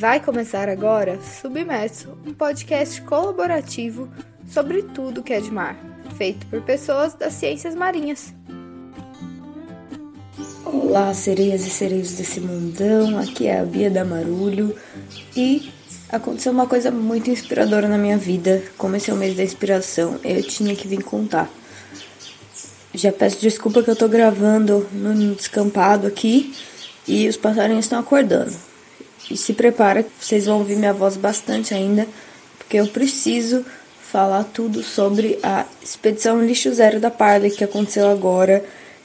Vai 0.00 0.18
começar 0.18 0.66
agora 0.66 1.18
Submerso, 1.20 2.16
um 2.26 2.32
podcast 2.32 3.02
colaborativo 3.02 4.08
sobre 4.50 4.82
tudo 4.82 5.22
que 5.22 5.30
é 5.30 5.42
de 5.42 5.50
mar, 5.50 5.76
feito 6.16 6.46
por 6.46 6.62
pessoas 6.62 7.12
das 7.12 7.34
ciências 7.34 7.74
marinhas. 7.74 8.32
Olá, 10.64 11.12
sereias 11.12 11.66
e 11.66 11.70
sereios 11.70 12.12
desse 12.12 12.40
mundão, 12.40 13.18
aqui 13.18 13.46
é 13.46 13.60
a 13.60 13.62
Bia 13.62 13.90
da 13.90 14.02
Marulho 14.02 14.74
e 15.36 15.70
aconteceu 16.08 16.52
uma 16.52 16.66
coisa 16.66 16.90
muito 16.90 17.30
inspiradora 17.30 17.86
na 17.86 17.98
minha 17.98 18.16
vida. 18.16 18.62
Como 18.78 18.96
esse 18.96 19.10
é 19.10 19.12
o 19.12 19.18
mês 19.18 19.36
da 19.36 19.44
inspiração, 19.44 20.18
eu 20.24 20.42
tinha 20.42 20.74
que 20.74 20.88
vir 20.88 21.04
contar. 21.04 21.46
Já 22.94 23.12
peço 23.12 23.38
desculpa 23.38 23.82
que 23.82 23.90
eu 23.90 23.96
tô 23.96 24.08
gravando 24.08 24.88
no 24.94 25.34
descampado 25.34 26.06
aqui 26.06 26.54
e 27.06 27.28
os 27.28 27.36
passarinhos 27.36 27.84
estão 27.84 27.98
acordando. 27.98 28.69
E 29.30 29.36
se 29.36 29.52
prepara 29.52 30.04
vocês 30.20 30.46
vão 30.46 30.58
ouvir 30.58 30.76
minha 30.76 30.92
voz 30.92 31.16
bastante 31.16 31.72
ainda, 31.72 32.06
porque 32.58 32.78
eu 32.78 32.86
preciso 32.88 33.64
falar 34.02 34.42
tudo 34.44 34.82
sobre 34.82 35.38
a 35.42 35.64
expedição 35.80 36.44
Lixo 36.44 36.72
Zero 36.74 36.98
da 36.98 37.10
Parley 37.10 37.50
que 37.50 37.62
aconteceu 37.62 38.08
agora, 38.08 38.64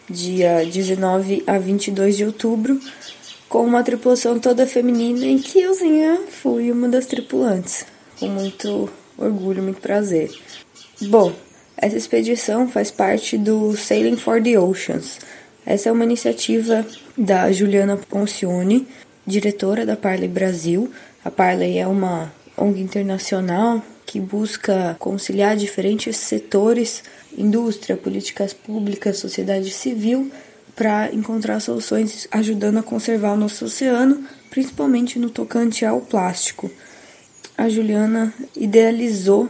dia 0.09 0.65
19 0.65 1.43
a 1.45 1.59
22 1.59 2.17
de 2.17 2.25
outubro, 2.25 2.79
com 3.48 3.63
uma 3.63 3.84
tripulação 3.84 4.39
toda 4.39 4.65
feminina 4.65 5.25
em 5.25 5.38
que 5.38 5.59
euzinha 5.59 6.21
fui 6.29 6.71
uma 6.71 6.89
das 6.89 7.05
tripulantes, 7.05 7.85
com 8.20 8.27
muito 8.27 8.89
orgulho, 9.17 9.62
muito 9.62 9.79
prazer. 9.79 10.31
Bom, 11.01 11.31
essa 11.77 11.98
expedição 11.98 12.67
faz 12.67 12.89
parte 12.89 13.37
do 13.37 13.76
Sailing 13.77 14.17
for 14.17 14.41
the 14.41 14.59
Oceans. 14.59 15.20
Essa 15.65 15.89
é 15.89 15.91
uma 15.91 16.03
iniciativa 16.03 16.85
da 17.17 17.51
Juliana 17.51 17.98
Poncione, 17.98 18.87
diretora 19.26 19.85
da 19.85 19.95
Parley 19.95 20.27
Brasil. 20.27 20.91
A 21.23 21.31
Parley 21.31 21.77
é 21.77 21.87
uma 21.87 22.31
ONG 22.57 22.81
internacional 22.81 23.82
que 24.05 24.20
busca 24.20 24.95
conciliar 24.99 25.57
diferentes 25.57 26.15
setores, 26.17 27.04
indústria, 27.37 27.98
políticas 27.98 28.54
públicas, 28.54 29.17
sociedade 29.17 29.71
civil, 29.71 30.32
para 30.76 31.12
encontrar 31.13 31.59
soluções 31.59 32.27
ajudando 32.32 32.77
a 32.77 32.84
conservar 32.84 33.34
o 33.34 33.37
nosso 33.37 33.65
oceano, 33.65 34.23
principalmente 34.49 35.17
no 35.17 35.29
tocante 35.29 35.85
ao 35.85 36.01
plástico. 36.01 36.70
A 37.57 37.70
Juliana 37.70 38.34
idealizou 38.55 39.49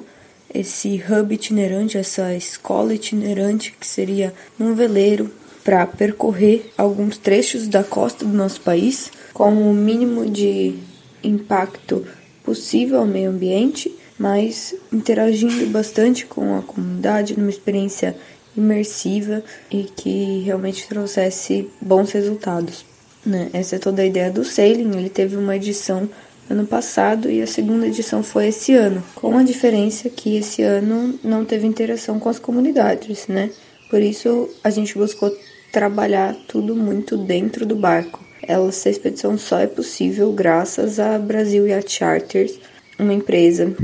esse 0.54 1.04
hub 1.10 1.34
itinerante, 1.34 1.98
essa 1.98 2.34
escola 2.34 2.94
itinerante 2.94 3.76
que 3.78 3.86
seria 3.86 4.34
um 4.60 4.74
veleiro 4.74 5.32
para 5.66 5.84
percorrer 5.88 6.72
alguns 6.78 7.18
trechos 7.18 7.68
da 7.68 7.84
costa 7.84 8.24
do 8.24 8.32
nosso 8.32 8.62
país 8.62 9.12
com 9.34 9.52
o 9.52 9.74
mínimo 9.74 10.30
de 10.30 10.76
impacto 11.24 12.06
possível 12.44 13.00
ao 13.00 13.08
meio 13.08 13.32
ambiente, 13.32 13.92
mas 14.18 14.76
interagindo 14.94 15.66
bastante 15.66 16.28
com 16.28 16.56
a 16.56 16.62
comunidade 16.62 17.36
numa 17.36 17.50
experiência 17.50 18.16
imersiva 18.56 19.44
e 19.72 19.84
que 19.84 20.44
realmente 20.46 20.88
trouxesse 20.88 21.68
bons 21.82 22.12
resultados. 22.12 22.86
Né? 23.26 23.50
Essa 23.52 23.78
é 23.78 23.80
toda 23.80 24.04
a 24.04 24.06
ideia 24.06 24.30
do 24.30 24.46
Sailing. 24.46 24.96
Ele 24.96 25.10
teve 25.10 25.36
uma 25.36 25.56
edição 25.56 26.08
ano 26.48 26.68
passado 26.68 27.28
e 27.28 27.42
a 27.42 27.48
segunda 27.48 27.88
edição 27.88 28.22
foi 28.22 28.50
esse 28.50 28.76
ano, 28.76 29.04
com 29.16 29.36
a 29.36 29.42
diferença 29.42 30.12
que 30.12 30.38
esse 30.38 30.62
ano 30.62 31.20
não 31.24 31.44
teve 31.44 31.66
interação 31.66 32.20
com 32.20 32.30
as 32.30 32.38
comunidades, 32.38 33.28
né? 33.28 33.50
Por 33.90 34.00
isso 34.00 34.48
a 34.64 34.70
gente 34.70 34.96
buscou 34.96 35.36
trabalhar 35.76 36.34
tudo 36.48 36.74
muito 36.74 37.18
dentro 37.18 37.66
do 37.66 37.76
barco. 37.76 38.24
Essa 38.42 38.90
expedição 38.90 39.38
só 39.38 39.60
é 39.60 39.68
possível 39.68 40.32
graças 40.32 41.02
a 41.02 41.20
Brasil 41.20 41.68
Yacht 41.68 41.92
Charters, 41.92 42.58
uma 42.98 43.14
empresa 43.14 43.76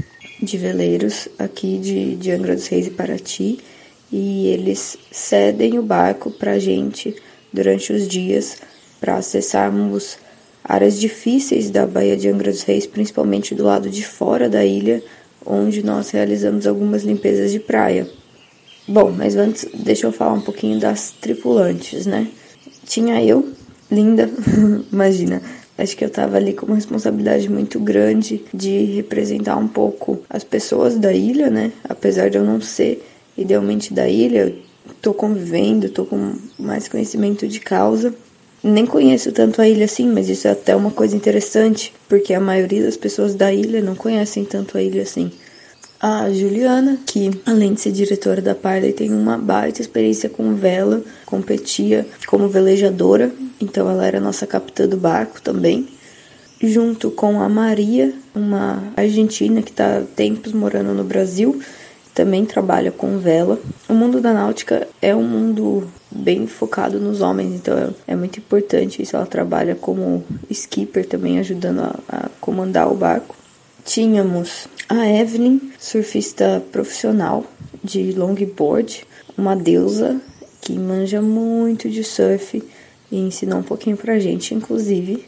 de 0.41 0.57
veleiros 0.57 1.27
aqui 1.37 1.77
de, 1.77 2.15
de 2.15 2.31
Angra 2.31 2.55
dos 2.55 2.65
Reis 2.67 2.87
e 2.87 2.91
Paraty, 2.91 3.59
e 4.09 4.47
eles 4.47 4.97
cedem 5.11 5.77
o 5.77 5.83
barco 5.83 6.31
para 6.31 6.53
a 6.53 6.59
gente 6.59 7.13
durante 7.51 7.91
os 7.91 8.07
dias 8.07 8.59
para 9.01 9.17
acessarmos 9.17 10.17
áreas 10.63 10.97
difíceis 10.97 11.69
da 11.69 11.85
Baía 11.85 12.15
de 12.15 12.29
Angra 12.29 12.53
dos 12.53 12.63
Reis, 12.63 12.87
principalmente 12.87 13.53
do 13.53 13.65
lado 13.65 13.89
de 13.89 14.05
fora 14.05 14.47
da 14.47 14.63
ilha, 14.63 15.03
onde 15.45 15.83
nós 15.83 16.09
realizamos 16.11 16.65
algumas 16.65 17.03
limpezas 17.03 17.51
de 17.51 17.59
praia. 17.59 18.07
Bom, 18.91 19.09
mas 19.09 19.37
antes 19.37 19.69
deixa 19.73 20.05
eu 20.05 20.11
falar 20.11 20.33
um 20.33 20.41
pouquinho 20.41 20.77
das 20.77 21.11
tripulantes, 21.11 22.05
né? 22.05 22.27
Tinha 22.85 23.23
eu, 23.23 23.47
linda, 23.89 24.29
imagina, 24.91 25.41
acho 25.77 25.95
que 25.95 26.03
eu 26.03 26.09
tava 26.09 26.35
ali 26.35 26.51
com 26.51 26.65
uma 26.65 26.75
responsabilidade 26.75 27.49
muito 27.49 27.79
grande 27.79 28.43
de 28.53 28.83
representar 28.83 29.55
um 29.55 29.65
pouco 29.65 30.19
as 30.29 30.43
pessoas 30.43 30.97
da 30.97 31.13
ilha, 31.13 31.49
né? 31.49 31.71
Apesar 31.87 32.29
de 32.29 32.37
eu 32.37 32.43
não 32.43 32.59
ser 32.59 33.01
idealmente 33.37 33.93
da 33.93 34.09
ilha, 34.09 34.47
eu 34.47 34.55
tô 35.01 35.13
convivendo, 35.13 35.87
tô 35.87 36.03
com 36.03 36.33
mais 36.59 36.89
conhecimento 36.89 37.47
de 37.47 37.61
causa 37.61 38.13
nem 38.63 38.85
conheço 38.85 39.31
tanto 39.31 39.59
a 39.61 39.67
ilha 39.67 39.85
assim, 39.85 40.07
mas 40.07 40.29
isso 40.29 40.47
é 40.47 40.51
até 40.51 40.75
uma 40.75 40.91
coisa 40.91 41.15
interessante, 41.15 41.91
porque 42.07 42.31
a 42.33 42.39
maioria 42.39 42.83
das 42.83 42.95
pessoas 42.95 43.33
da 43.33 43.51
ilha 43.51 43.81
não 43.81 43.95
conhecem 43.95 44.45
tanto 44.45 44.77
a 44.77 44.83
ilha 44.83 45.01
assim. 45.01 45.31
A 46.03 46.31
Juliana, 46.31 46.97
que 47.05 47.29
além 47.45 47.75
de 47.75 47.81
ser 47.81 47.91
diretora 47.91 48.41
da 48.41 48.55
Parley, 48.55 48.91
tem 48.91 49.13
uma 49.13 49.37
baita 49.37 49.81
experiência 49.81 50.27
com 50.27 50.55
vela, 50.55 51.03
competia 51.27 52.07
como 52.25 52.49
velejadora, 52.49 53.31
então 53.61 53.87
ela 53.87 54.03
era 54.03 54.19
nossa 54.19 54.47
capitã 54.47 54.87
do 54.87 54.97
barco 54.97 55.39
também. 55.39 55.87
Junto 56.59 57.11
com 57.11 57.39
a 57.39 57.47
Maria, 57.47 58.15
uma 58.33 58.81
argentina 58.97 59.61
que 59.61 59.69
está 59.69 60.01
tempos 60.15 60.53
morando 60.53 60.91
no 60.91 61.03
Brasil, 61.03 61.61
também 62.15 62.47
trabalha 62.47 62.91
com 62.91 63.19
vela. 63.19 63.59
O 63.87 63.93
mundo 63.93 64.19
da 64.19 64.33
náutica 64.33 64.87
é 65.03 65.15
um 65.15 65.23
mundo 65.23 65.87
bem 66.09 66.47
focado 66.47 66.99
nos 66.99 67.21
homens, 67.21 67.53
então 67.53 67.93
é, 68.07 68.15
muito 68.15 68.39
importante 68.39 69.03
isso. 69.03 69.15
Ela 69.15 69.27
trabalha 69.27 69.75
como 69.75 70.23
skipper 70.49 71.07
também, 71.07 71.37
ajudando 71.37 71.81
a, 71.81 71.99
a 72.09 72.29
comandar 72.39 72.91
o 72.91 72.95
barco. 72.95 73.35
Tínhamos 73.83 74.67
a 74.87 75.07
Evelyn, 75.07 75.59
surfista 75.79 76.63
profissional 76.71 77.45
de 77.83 78.11
longboard, 78.11 79.05
uma 79.37 79.55
deusa 79.55 80.21
que 80.61 80.73
manja 80.73 81.21
muito 81.21 81.89
de 81.89 82.03
surf 82.03 82.61
e 83.11 83.17
ensinou 83.17 83.59
um 83.59 83.63
pouquinho 83.63 83.97
pra 83.97 84.19
gente, 84.19 84.53
inclusive. 84.53 85.25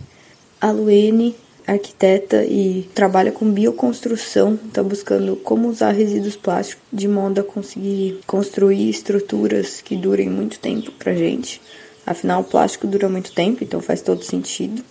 A 0.62 0.72
Luene, 0.72 1.36
arquiteta 1.66 2.46
e 2.46 2.88
trabalha 2.94 3.32
com 3.32 3.52
bioconstrução, 3.52 4.60
está 4.68 4.84
buscando 4.84 5.36
como 5.38 5.68
usar 5.68 5.92
resíduos 5.92 6.36
plásticos 6.36 6.84
de 6.92 7.08
modo 7.08 7.42
a 7.42 7.44
conseguir 7.44 8.20
construir 8.28 8.90
estruturas 8.90 9.82
que 9.82 9.96
durem 9.96 10.30
muito 10.30 10.60
tempo 10.60 10.92
para 10.92 11.16
gente. 11.16 11.60
Afinal, 12.06 12.42
o 12.42 12.46
plástico 12.46 12.86
dura 12.86 13.10
muito 13.10 13.34
tempo, 13.34 13.64
então 13.64 13.82
faz 13.82 14.02
todo 14.02 14.24
sentido. 14.24 14.84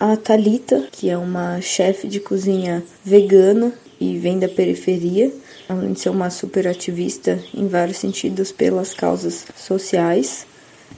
A 0.00 0.16
Talita, 0.16 0.88
que 0.90 1.10
é 1.10 1.18
uma 1.18 1.60
chefe 1.60 2.08
de 2.08 2.20
cozinha 2.20 2.82
vegana 3.04 3.70
e 4.00 4.16
vem 4.16 4.38
da 4.38 4.48
periferia, 4.48 5.30
além 5.68 5.92
de 5.92 6.00
ser 6.00 6.08
uma 6.08 6.30
super 6.30 6.66
ativista 6.66 7.38
em 7.54 7.68
vários 7.68 7.98
sentidos 7.98 8.50
pelas 8.50 8.94
causas 8.94 9.44
sociais. 9.54 10.46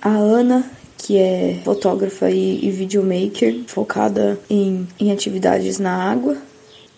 A 0.01 0.11
Ana, 0.11 0.65
que 0.97 1.19
é 1.19 1.61
fotógrafa 1.65 2.31
e, 2.31 2.65
e 2.65 2.71
videomaker, 2.71 3.65
focada 3.67 4.39
em, 4.49 4.87
em 5.01 5.11
atividades 5.11 5.81
na 5.81 6.09
água, 6.09 6.37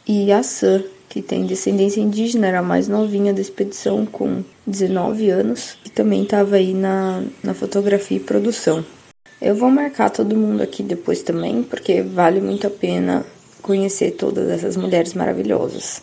e 0.07 0.31
a 0.31 0.43
Sam, 0.43 0.85
que 1.09 1.23
tem 1.23 1.47
descendência 1.47 2.03
indígena, 2.03 2.49
era 2.49 2.59
a 2.59 2.63
mais 2.63 2.87
novinha 2.87 3.33
da 3.33 3.41
expedição, 3.41 4.05
com 4.05 4.45
19 4.67 5.31
anos, 5.31 5.79
e 5.87 5.89
também 5.89 6.25
estava 6.25 6.57
aí 6.57 6.75
na, 6.75 7.23
na 7.43 7.55
fotografia 7.55 8.19
e 8.19 8.21
produção. 8.21 8.85
Eu 9.45 9.55
vou 9.55 9.71
marcar 9.71 10.09
todo 10.09 10.35
mundo 10.35 10.63
aqui 10.63 10.83
depois 10.83 11.23
também, 11.23 11.63
porque 11.63 12.01
vale 12.01 12.41
muito 12.41 12.67
a 12.67 12.71
pena 12.71 13.27
conhecer 13.61 14.13
todas 14.13 14.49
essas 14.49 14.75
mulheres 14.75 15.13
maravilhosas. 15.13 16.01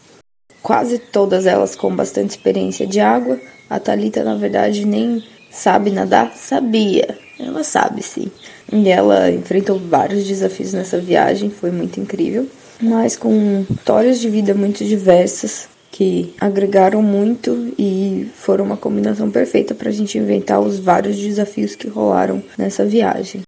Quase 0.61 0.99
todas 0.99 1.47
elas 1.47 1.75
com 1.75 1.95
bastante 1.95 2.29
experiência 2.29 2.85
de 2.85 2.99
água. 2.99 3.39
A 3.67 3.79
Talita, 3.79 4.23
na 4.23 4.35
verdade, 4.35 4.85
nem 4.85 5.23
sabe 5.49 5.89
nadar, 5.89 6.35
sabia, 6.35 7.17
ela 7.39 7.63
sabe, 7.63 8.03
sim. 8.03 8.29
E 8.71 8.87
ela 8.87 9.31
enfrentou 9.31 9.79
vários 9.79 10.23
desafios 10.27 10.73
nessa 10.73 10.99
viagem, 10.99 11.49
foi 11.49 11.71
muito 11.71 11.99
incrível. 11.99 12.45
Mas 12.79 13.17
com 13.17 13.65
histórias 13.71 14.19
de 14.19 14.29
vida 14.29 14.53
muito 14.53 14.85
diversas 14.85 15.67
que 16.01 16.33
agregaram 16.41 16.99
muito 17.03 17.75
e 17.77 18.27
foram 18.33 18.65
uma 18.65 18.75
combinação 18.75 19.29
perfeita 19.29 19.75
para 19.75 19.89
a 19.89 19.91
gente 19.91 20.17
inventar 20.17 20.59
os 20.59 20.79
vários 20.79 21.15
desafios 21.15 21.75
que 21.75 21.87
rolaram 21.87 22.41
nessa 22.57 22.83
viagem. 22.83 23.43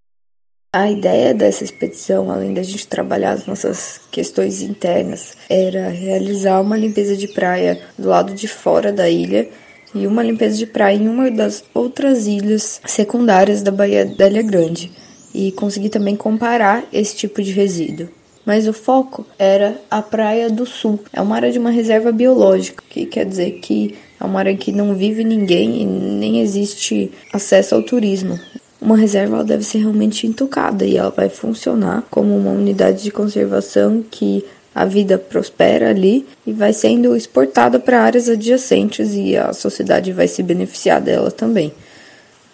A 0.72 0.88
ideia 0.88 1.34
dessa 1.34 1.64
expedição, 1.64 2.30
além 2.30 2.54
da 2.54 2.62
gente 2.62 2.88
trabalhar 2.88 3.32
as 3.32 3.48
nossas 3.48 4.02
questões 4.12 4.62
internas, 4.62 5.36
era 5.50 5.90
realizar 5.90 6.62
uma 6.62 6.78
limpeza 6.78 7.18
de 7.18 7.28
praia 7.28 7.82
do 7.98 8.10
lado 8.10 8.36
de 8.36 8.48
fora 8.48 8.92
da 8.92 9.10
ilha 9.10 9.50
e 9.96 10.06
uma 10.06 10.22
limpeza 10.22 10.56
de 10.56 10.68
praia 10.68 10.96
em 10.96 11.08
uma 11.08 11.32
das 11.32 11.64
outras 11.74 12.28
ilhas 12.28 12.80
secundárias 12.86 13.64
da 13.64 13.72
Baía 13.72 14.06
da 14.06 14.28
Ilha 14.28 14.44
Grande 14.44 14.92
e 15.34 15.52
consegui 15.54 15.90
também 15.90 16.16
comparar 16.16 16.84
esse 16.94 17.16
tipo 17.16 17.42
de 17.42 17.52
resíduo. 17.52 18.10
Mas 18.46 18.68
o 18.68 18.74
foco 18.74 19.26
era 19.38 19.80
a 19.90 20.02
Praia 20.02 20.50
do 20.50 20.66
Sul. 20.66 21.00
É 21.12 21.22
uma 21.22 21.36
área 21.36 21.52
de 21.52 21.60
uma 21.60 21.70
reserva 21.70 22.12
biológica, 22.12 22.84
que 22.90 23.06
quer 23.06 23.26
dizer 23.26 23.60
que 23.62 23.96
é 24.20 24.24
uma 24.24 24.40
área 24.40 24.56
que 24.56 24.72
não 24.72 24.96
vive 24.96 25.24
ninguém 25.24 25.82
e 25.82 25.86
nem 25.86 26.42
existe 26.42 27.12
acesso 27.32 27.76
ao 27.76 27.84
turismo. 27.84 28.40
Uma 28.82 28.98
reserva 28.98 29.44
deve 29.44 29.64
ser 29.64 29.80
realmente 29.80 30.28
intocada 30.28 30.86
e 30.86 30.98
ela 30.98 31.10
vai 31.10 31.30
funcionar 31.30 32.04
como 32.10 32.36
uma 32.36 32.52
unidade 32.52 33.04
de 33.04 33.12
conservação 33.12 34.04
que 34.10 34.44
a 34.76 34.86
vida 34.86 35.18
prospera 35.18 35.90
ali 35.90 36.26
e 36.46 36.52
vai 36.52 36.74
sendo 36.74 37.16
exportada 37.16 37.80
para 37.80 38.02
áreas 38.02 38.28
adjacentes 38.28 39.14
e 39.14 39.38
a 39.38 39.54
sociedade 39.54 40.12
vai 40.12 40.28
se 40.28 40.42
beneficiar 40.42 41.00
dela 41.00 41.32
também. 41.32 41.72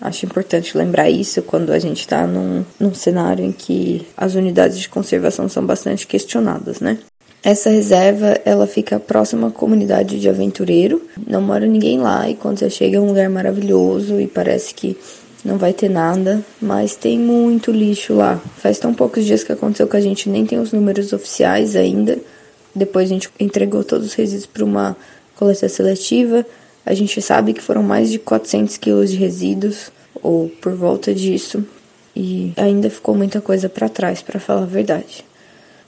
Acho 0.01 0.25
importante 0.25 0.77
lembrar 0.77 1.09
isso 1.09 1.41
quando 1.41 1.71
a 1.71 1.79
gente 1.79 1.99
está 1.99 2.25
num, 2.25 2.63
num 2.79 2.93
cenário 2.93 3.43
em 3.43 3.51
que 3.51 4.07
as 4.15 4.33
unidades 4.33 4.79
de 4.79 4.87
conservação 4.87 5.49
são 5.49 5.65
bastante 5.65 6.07
questionadas, 6.07 6.79
né? 6.79 6.97
Essa 7.43 7.69
reserva, 7.69 8.37
ela 8.43 8.67
fica 8.67 8.99
próxima 8.99 9.47
à 9.47 9.51
comunidade 9.51 10.19
de 10.19 10.27
aventureiro, 10.27 11.01
não 11.25 11.41
mora 11.41 11.65
ninguém 11.65 11.99
lá 11.99 12.29
e 12.29 12.35
quando 12.35 12.59
você 12.59 12.69
chega 12.69 12.97
é 12.97 12.99
um 12.99 13.07
lugar 13.07 13.29
maravilhoso 13.29 14.19
e 14.19 14.27
parece 14.27 14.73
que 14.73 14.97
não 15.43 15.57
vai 15.57 15.71
ter 15.71 15.89
nada, 15.89 16.43
mas 16.61 16.95
tem 16.95 17.17
muito 17.17 17.71
lixo 17.71 18.13
lá. 18.13 18.41
Faz 18.57 18.77
tão 18.77 18.93
poucos 18.93 19.25
dias 19.25 19.43
que 19.43 19.53
aconteceu 19.53 19.87
que 19.87 19.95
a 19.95 20.01
gente 20.01 20.29
nem 20.29 20.45
tem 20.45 20.59
os 20.59 20.73
números 20.73 21.13
oficiais 21.13 21.77
ainda. 21.77 22.17
Depois 22.75 23.09
a 23.09 23.13
gente 23.13 23.29
entregou 23.39 23.83
todos 23.85 24.07
os 24.07 24.13
resíduos 24.13 24.45
para 24.45 24.65
uma 24.65 24.97
coleta 25.35 25.69
seletiva 25.69 26.45
a 26.89 26.95
gente 26.95 27.21
sabe 27.21 27.53
que 27.53 27.61
foram 27.61 27.83
mais 27.83 28.09
de 28.09 28.17
400 28.17 28.75
quilos 28.77 29.11
de 29.11 29.15
resíduos, 29.15 29.91
ou 30.23 30.49
por 30.49 30.73
volta 30.73 31.13
disso, 31.13 31.63
e 32.15 32.51
ainda 32.57 32.89
ficou 32.89 33.13
muita 33.13 33.39
coisa 33.39 33.69
para 33.69 33.87
trás, 33.87 34.23
para 34.23 34.39
falar 34.39 34.63
a 34.63 34.65
verdade. 34.65 35.23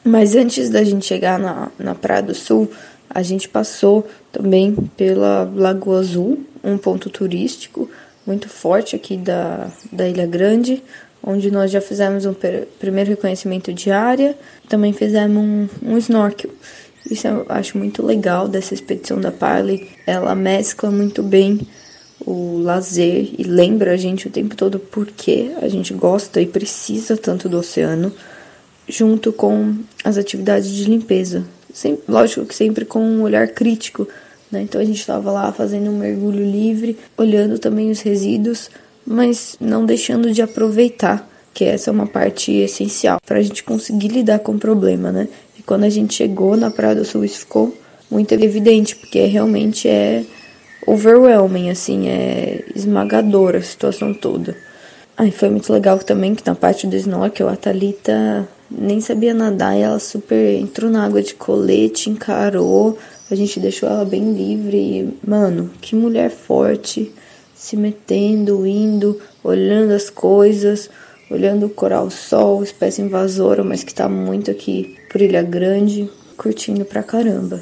Mas 0.03 0.35
antes 0.35 0.69
da 0.69 0.83
gente 0.83 1.07
chegar 1.07 1.39
na, 1.39 1.71
na 1.79 1.95
Praia 1.95 2.21
do 2.21 2.35
Sul, 2.35 2.69
a 3.09 3.23
gente 3.23 3.49
passou 3.49 4.07
também 4.31 4.75
pela 4.95 5.51
Lagoa 5.55 6.01
Azul, 6.01 6.45
um 6.63 6.77
ponto 6.77 7.09
turístico 7.09 7.89
muito 8.25 8.47
forte 8.47 8.95
aqui 8.95 9.17
da, 9.17 9.71
da 9.91 10.07
Ilha 10.07 10.27
Grande, 10.27 10.83
onde 11.23 11.49
nós 11.49 11.71
já 11.71 11.81
fizemos 11.81 12.27
um 12.27 12.35
primeiro 12.79 13.09
reconhecimento 13.09 13.73
de 13.73 13.89
área, 13.89 14.37
também 14.69 14.93
fizemos 14.93 15.43
um, 15.43 15.67
um 15.81 15.97
snorkel. 15.97 16.51
Isso 17.09 17.27
eu 17.27 17.45
acho 17.49 17.77
muito 17.77 18.05
legal 18.05 18.47
dessa 18.47 18.73
expedição 18.73 19.19
da 19.19 19.31
Parley. 19.31 19.89
Ela 20.05 20.35
mescla 20.35 20.91
muito 20.91 21.23
bem 21.23 21.59
o 22.25 22.59
lazer 22.59 23.29
e 23.37 23.43
lembra 23.43 23.93
a 23.93 23.97
gente 23.97 24.27
o 24.27 24.31
tempo 24.31 24.55
todo 24.55 24.79
por 24.79 25.07
que 25.07 25.51
a 25.61 25.67
gente 25.67 25.93
gosta 25.93 26.39
e 26.39 26.45
precisa 26.45 27.17
tanto 27.17 27.49
do 27.49 27.57
oceano, 27.57 28.13
junto 28.87 29.33
com 29.33 29.75
as 30.03 30.17
atividades 30.17 30.69
de 30.69 30.85
limpeza. 30.85 31.43
Lógico 32.07 32.45
que 32.45 32.53
sempre 32.53 32.85
com 32.85 32.99
um 32.99 33.23
olhar 33.23 33.47
crítico, 33.47 34.07
né? 34.51 34.61
Então 34.61 34.79
a 34.79 34.83
gente 34.85 34.99
estava 34.99 35.31
lá 35.31 35.51
fazendo 35.51 35.89
um 35.89 35.97
mergulho 35.97 36.43
livre, 36.43 36.97
olhando 37.17 37.57
também 37.57 37.89
os 37.89 38.01
resíduos, 38.01 38.69
mas 39.05 39.55
não 39.59 39.85
deixando 39.85 40.31
de 40.31 40.41
aproveitar, 40.41 41.27
que 41.53 41.65
essa 41.65 41.89
é 41.89 41.93
uma 41.93 42.07
parte 42.07 42.51
essencial 42.51 43.19
para 43.25 43.39
a 43.39 43.41
gente 43.41 43.63
conseguir 43.63 44.09
lidar 44.09 44.39
com 44.39 44.53
o 44.53 44.59
problema, 44.59 45.11
né? 45.11 45.27
E 45.61 45.63
quando 45.63 45.83
a 45.83 45.89
gente 45.89 46.15
chegou 46.15 46.57
na 46.57 46.71
Praia 46.71 46.95
do 46.95 47.05
Sul, 47.05 47.23
isso 47.23 47.41
ficou 47.41 47.71
muito 48.09 48.33
evidente, 48.33 48.95
porque 48.95 49.23
realmente 49.25 49.87
é 49.87 50.23
overwhelming, 50.87 51.69
assim, 51.69 52.07
é 52.07 52.65
esmagadora 52.75 53.59
a 53.59 53.61
situação 53.61 54.11
toda. 54.11 54.57
Aí 55.15 55.29
foi 55.29 55.51
muito 55.51 55.71
legal 55.71 55.99
também 55.99 56.33
que 56.33 56.43
na 56.43 56.55
parte 56.55 56.87
do 56.87 56.95
snorkel 56.95 57.47
a 57.47 57.55
Thalita 57.55 58.49
nem 58.71 58.99
sabia 58.99 59.35
nadar 59.35 59.77
e 59.77 59.81
ela 59.81 59.99
super 59.99 60.55
entrou 60.55 60.89
na 60.89 61.05
água 61.05 61.21
de 61.21 61.35
colete, 61.35 62.09
encarou, 62.09 62.97
a 63.29 63.35
gente 63.35 63.59
deixou 63.59 63.87
ela 63.87 64.03
bem 64.03 64.33
livre 64.33 64.77
e, 64.77 65.13
mano, 65.23 65.69
que 65.79 65.95
mulher 65.95 66.31
forte, 66.31 67.11
se 67.53 67.77
metendo, 67.77 68.65
indo, 68.65 69.21
olhando 69.43 69.91
as 69.91 70.09
coisas, 70.09 70.89
olhando 71.29 71.67
o 71.67 71.69
coral-sol, 71.69 72.63
espécie 72.63 73.03
invasora, 73.03 73.63
mas 73.63 73.83
que 73.83 73.93
tá 73.93 74.09
muito 74.09 74.49
aqui 74.49 74.99
por 75.11 75.21
Ilha 75.21 75.43
Grande, 75.43 76.09
curtindo 76.37 76.85
pra 76.85 77.03
caramba. 77.03 77.61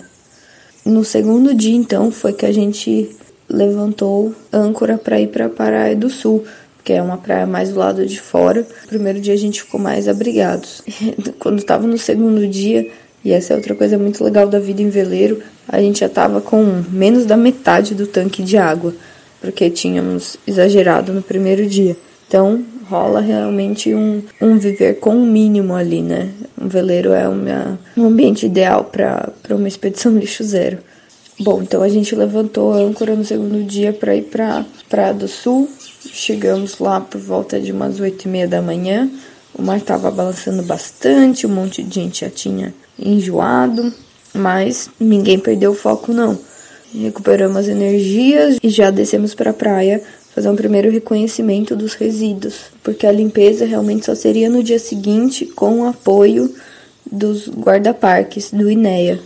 No 0.86 1.04
segundo 1.04 1.52
dia, 1.56 1.76
então, 1.76 2.12
foi 2.12 2.32
que 2.32 2.46
a 2.46 2.52
gente 2.52 3.10
levantou 3.50 4.36
âncora 4.54 5.00
para 5.00 5.20
ir 5.20 5.30
para 5.30 5.50
Praia 5.50 5.96
do 5.96 6.12
Sul, 6.12 6.46
que 6.84 6.94
é 6.94 7.02
uma 7.02 7.18
praia 7.18 7.48
mais 7.48 7.70
do 7.70 7.80
lado 7.80 8.06
de 8.06 8.22
fora. 8.22 8.66
Primeiro 8.88 9.20
dia 9.20 9.34
a 9.34 9.38
gente 9.38 9.64
ficou 9.64 9.80
mais 9.80 10.08
abrigados. 10.08 10.84
Quando 11.40 11.58
estava 11.58 11.88
no 11.88 11.98
segundo 11.98 12.48
dia, 12.48 12.88
e 13.26 13.32
essa 13.32 13.54
é 13.54 13.56
outra 13.56 13.74
coisa 13.74 13.98
muito 13.98 14.24
legal 14.24 14.48
da 14.48 14.60
vida 14.60 14.84
em 14.84 14.90
veleiro, 14.90 15.42
a 15.68 15.82
gente 15.82 16.02
já 16.02 16.06
estava 16.06 16.40
com 16.40 16.84
menos 16.92 17.26
da 17.26 17.36
metade 17.36 17.96
do 17.96 18.06
tanque 18.06 18.44
de 18.44 18.58
água, 18.58 18.94
porque 19.42 19.72
tínhamos 19.72 20.38
exagerado 20.46 21.12
no 21.12 21.24
primeiro 21.24 21.66
dia. 21.66 21.98
Então, 22.28 22.64
rola 22.90 23.22
realmente 23.22 23.94
um, 23.94 24.24
um 24.42 24.58
viver 24.58 25.00
com 25.00 25.12
o 25.12 25.22
um 25.22 25.26
mínimo 25.26 25.76
ali, 25.76 26.02
né? 26.02 26.32
Um 26.60 26.68
veleiro 26.68 27.14
é 27.14 27.28
uma, 27.28 27.80
um 27.96 28.06
ambiente 28.06 28.48
ideal 28.48 28.84
para 28.84 29.32
uma 29.52 29.68
expedição 29.68 30.12
lixo 30.18 30.44
zero. 30.44 30.80
Bom, 31.40 31.62
então 31.62 31.82
a 31.82 31.88
gente 31.88 32.14
levantou 32.16 32.74
a 32.74 32.78
âncora 32.78 33.16
no 33.16 33.24
segundo 33.24 33.64
dia 33.64 33.94
para 33.94 34.16
ir 34.16 34.24
para 34.24 34.66
Praia 34.90 35.14
do 35.14 35.28
Sul. 35.28 35.70
Chegamos 36.12 36.80
lá 36.80 37.00
por 37.00 37.22
volta 37.22 37.60
de 37.60 37.72
umas 37.72 38.00
oito 38.00 38.26
e 38.26 38.28
meia 38.28 38.48
da 38.48 38.62
manhã. 38.62 39.10
O 39.54 39.62
mar 39.62 39.78
estava 39.78 40.12
balançando 40.12 40.64
bastante, 40.64 41.48
um 41.48 41.50
monte 41.50 41.84
de 41.84 41.96
gente 41.96 42.22
já 42.22 42.30
tinha 42.30 42.74
enjoado, 42.98 43.94
mas 44.34 44.90
ninguém 45.00 45.40
perdeu 45.40 45.72
o 45.72 45.76
foco 45.76 46.12
não. 46.12 46.38
Recuperamos 46.94 47.58
as 47.58 47.68
energias 47.68 48.58
e 48.62 48.70
já 48.70 48.90
descemos 48.90 49.36
para 49.36 49.52
a 49.52 49.54
praia 49.54 50.02
fazer 50.34 50.50
um 50.50 50.56
primeiro 50.56 50.92
reconhecimento 50.92 51.76
dos 51.76 51.94
resíduos, 51.94 52.66
porque 52.84 53.06
a 53.06 53.12
limpeza 53.12 53.66
realmente 53.66 54.06
só 54.06 54.16
seria 54.16 54.50
no 54.50 54.64
dia 54.64 54.80
seguinte 54.80 55.46
com 55.46 55.82
o 55.82 55.88
apoio 55.88 56.54
dos 57.12 57.50
guarda-parques 57.50 58.52
do 58.52 58.70
INEA. 58.70 59.20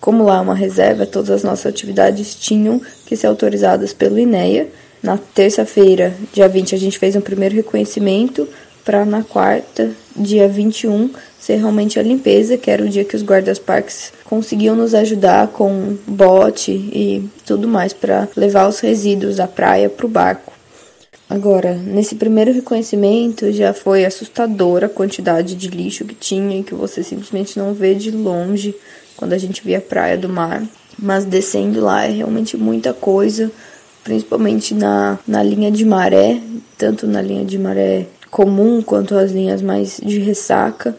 Como 0.00 0.24
lá 0.24 0.38
é 0.38 0.40
uma 0.40 0.54
reserva, 0.54 1.04
todas 1.04 1.30
as 1.30 1.42
nossas 1.42 1.66
atividades 1.66 2.34
tinham 2.34 2.80
que 3.04 3.14
ser 3.16 3.26
autorizadas 3.26 3.92
pelo 3.92 4.18
INEA. 4.18 4.68
Na 5.02 5.18
terça-feira, 5.18 6.14
dia 6.32 6.48
20, 6.48 6.74
a 6.74 6.78
gente 6.78 6.98
fez 6.98 7.14
um 7.16 7.20
primeiro 7.20 7.54
reconhecimento 7.54 8.48
para 8.84 9.04
na 9.04 9.22
quarta, 9.22 9.90
dia 10.16 10.48
21, 10.48 11.10
ser 11.40 11.56
realmente 11.56 11.98
a 11.98 12.02
limpeza, 12.02 12.58
que 12.58 12.70
era 12.70 12.84
o 12.84 12.88
dia 12.88 13.04
que 13.04 13.16
os 13.16 13.24
guardas-parques 13.24 14.12
conseguiam 14.24 14.76
nos 14.76 14.94
ajudar 14.94 15.48
com 15.48 15.96
bote 16.06 16.70
e 16.70 17.28
tudo 17.46 17.66
mais 17.66 17.94
para 17.94 18.28
levar 18.36 18.68
os 18.68 18.78
resíduos 18.78 19.36
da 19.36 19.48
praia 19.48 19.88
para 19.88 20.04
o 20.04 20.08
barco. 20.08 20.52
Agora, 21.28 21.74
nesse 21.74 22.16
primeiro 22.16 22.52
reconhecimento 22.52 23.50
já 23.52 23.72
foi 23.72 24.04
assustadora 24.04 24.86
a 24.86 24.90
quantidade 24.90 25.54
de 25.54 25.68
lixo 25.68 26.04
que 26.04 26.14
tinha 26.14 26.58
e 26.58 26.62
que 26.62 26.74
você 26.74 27.02
simplesmente 27.02 27.58
não 27.58 27.72
vê 27.72 27.94
de 27.94 28.10
longe 28.10 28.74
quando 29.16 29.32
a 29.32 29.38
gente 29.38 29.64
via 29.64 29.78
a 29.78 29.82
praia 29.82 30.18
do 30.18 30.28
mar. 30.28 30.62
Mas 30.98 31.24
descendo 31.24 31.80
lá 31.80 32.04
é 32.04 32.10
realmente 32.10 32.56
muita 32.56 32.92
coisa, 32.92 33.50
principalmente 34.04 34.74
na, 34.74 35.18
na 35.26 35.42
linha 35.42 35.70
de 35.70 35.86
maré, 35.86 36.38
tanto 36.76 37.06
na 37.06 37.22
linha 37.22 37.44
de 37.44 37.58
maré 37.58 38.06
comum 38.30 38.82
quanto 38.82 39.14
as 39.14 39.30
linhas 39.30 39.62
mais 39.62 40.00
de 40.04 40.18
ressaca 40.18 40.94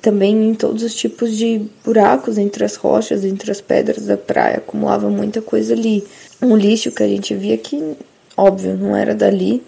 também 0.00 0.50
em 0.50 0.54
todos 0.54 0.82
os 0.82 0.94
tipos 0.94 1.36
de 1.36 1.62
buracos 1.84 2.38
entre 2.38 2.64
as 2.64 2.76
rochas, 2.76 3.24
entre 3.24 3.50
as 3.50 3.60
pedras 3.60 4.06
da 4.06 4.16
praia, 4.16 4.56
acumulava 4.56 5.08
muita 5.08 5.42
coisa 5.42 5.74
ali. 5.74 6.04
Um 6.40 6.56
lixo 6.56 6.90
que 6.90 7.02
a 7.02 7.08
gente 7.08 7.34
via 7.34 7.56
que, 7.58 7.96
óbvio, 8.36 8.76
não 8.76 8.96
era 8.96 9.14
dali, 9.14 9.62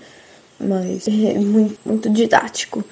mas 0.58 1.06
é 1.06 1.34
muito, 1.34 1.78
muito 1.84 2.10
didático. 2.10 2.84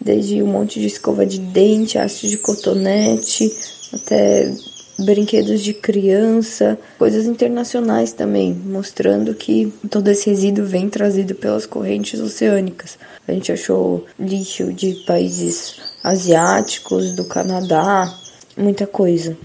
Desde 0.00 0.42
um 0.42 0.46
monte 0.46 0.80
de 0.80 0.86
escova 0.86 1.26
de 1.26 1.38
dente, 1.38 1.98
haste 1.98 2.28
de 2.28 2.38
cotonete, 2.38 3.52
até 3.92 4.52
brinquedos 4.98 5.62
de 5.62 5.72
criança, 5.72 6.78
coisas 6.98 7.26
internacionais 7.26 8.12
também, 8.12 8.52
mostrando 8.52 9.32
que 9.34 9.72
todo 9.88 10.08
esse 10.08 10.28
resíduo 10.28 10.64
vem 10.64 10.88
trazido 10.88 11.34
pelas 11.34 11.66
correntes 11.66 12.20
oceânicas. 12.20 12.98
A 13.26 13.32
gente 13.32 13.52
achou 13.52 14.04
lixo 14.18 14.72
de 14.72 14.94
países 15.06 15.76
asiáticos, 16.02 17.12
do 17.12 17.24
Canadá, 17.24 18.12
muita 18.56 18.86
coisa. 18.86 19.36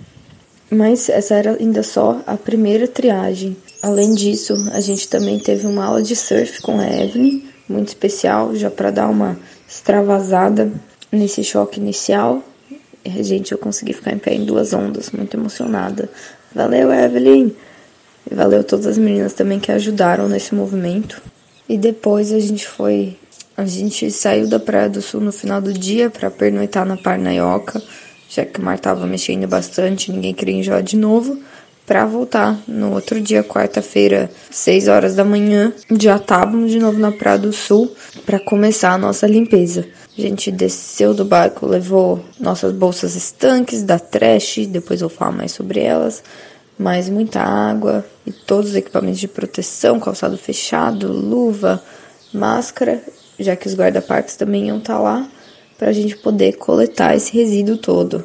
Mas 0.71 1.07
essa 1.07 1.35
era 1.35 1.51
ainda 1.59 1.83
só 1.83 2.19
a 2.25 2.35
primeira 2.35 2.87
triagem. 2.87 3.55
Além 3.81 4.13
disso, 4.15 4.55
a 4.71 4.79
gente 4.79 5.07
também 5.07 5.37
teve 5.37 5.67
uma 5.67 5.85
aula 5.85 6.01
de 6.01 6.15
surf 6.15 6.61
com 6.61 6.79
a 6.79 6.87
Evelyn, 6.87 7.43
muito 7.69 7.89
especial, 7.89 8.55
já 8.55 8.71
para 8.71 8.89
dar 8.89 9.07
uma 9.07 9.37
extravasada 9.69 10.71
nesse 11.11 11.43
choque 11.43 11.79
inicial. 11.79 12.41
E, 13.05 13.23
gente, 13.23 13.51
eu 13.51 13.57
consegui 13.57 13.93
ficar 13.93 14.13
em 14.13 14.17
pé 14.17 14.33
em 14.33 14.45
duas 14.45 14.73
ondas, 14.73 15.11
muito 15.11 15.35
emocionada. 15.35 16.09
Valeu, 16.53 16.91
Evelyn! 16.91 17.51
E 18.29 18.33
valeu 18.33 18.63
todas 18.63 18.87
as 18.87 18.97
meninas 18.97 19.33
também 19.33 19.59
que 19.59 19.71
ajudaram 19.71 20.29
nesse 20.29 20.55
movimento. 20.55 21.21
E 21.67 21.77
depois 21.77 22.31
a 22.31 22.39
gente 22.39 22.67
foi 22.67 23.17
a 23.55 23.65
gente 23.65 24.09
saiu 24.09 24.47
da 24.47 24.59
Praia 24.59 24.89
do 24.89 25.01
Sul 25.01 25.21
no 25.21 25.31
final 25.31 25.61
do 25.61 25.71
dia 25.71 26.09
para 26.09 26.31
pernoitar 26.31 26.85
na 26.85 26.97
Parnaioca. 26.97 27.81
já 28.27 28.43
que 28.43 28.59
o 28.59 28.63
mar 28.63 28.79
tava 28.79 29.05
mexendo 29.05 29.47
bastante, 29.47 30.11
ninguém 30.11 30.33
queria 30.33 30.55
enjoar 30.55 30.81
de 30.81 30.97
novo, 30.97 31.39
para 31.85 32.05
voltar 32.05 32.57
no 32.67 32.93
outro 32.93 33.19
dia, 33.19 33.43
quarta-feira, 33.43 34.29
6 34.49 34.87
horas 34.87 35.15
da 35.15 35.25
manhã, 35.25 35.73
já 35.99 36.15
estávamos 36.15 36.71
de 36.71 36.79
novo 36.79 36.97
na 36.97 37.11
Praia 37.11 37.37
do 37.37 37.51
Sul 37.51 37.93
para 38.25 38.39
começar 38.39 38.93
a 38.93 38.97
nossa 38.97 39.27
limpeza. 39.27 39.85
A 40.17 40.21
gente 40.21 40.51
desceu 40.51 41.13
do 41.13 41.25
barco, 41.25 41.65
levou 41.65 42.23
nossas 42.39 42.71
bolsas 42.71 43.15
estanques 43.15 43.83
da 43.83 43.99
trash, 43.99 44.67
depois 44.67 45.01
vou 45.01 45.09
falar 45.09 45.31
mais 45.31 45.51
sobre 45.51 45.81
elas, 45.81 46.23
mais 46.77 47.09
muita 47.09 47.41
água 47.41 48.05
e 48.25 48.31
todos 48.31 48.71
os 48.71 48.75
equipamentos 48.75 49.19
de 49.19 49.27
proteção, 49.27 49.99
calçado 49.99 50.37
fechado, 50.37 51.11
luva, 51.11 51.83
máscara, 52.33 53.01
já 53.39 53.55
que 53.55 53.67
os 53.67 53.75
guarda-parques 53.75 54.35
também 54.35 54.67
iam 54.67 54.77
estar 54.77 54.95
tá 54.95 54.99
lá 54.99 55.27
para 55.77 55.89
a 55.89 55.93
gente 55.93 56.15
poder 56.17 56.53
coletar 56.53 57.15
esse 57.15 57.33
resíduo 57.33 57.77
todo. 57.77 58.23